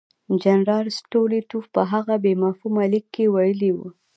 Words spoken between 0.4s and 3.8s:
جنرال سټولیټوف په هغه بې مفهومه لیک کې ویلي